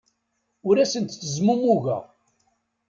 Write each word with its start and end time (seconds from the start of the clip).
Ur 0.67 0.75
asent-ttezmumugeɣ. 0.83 2.03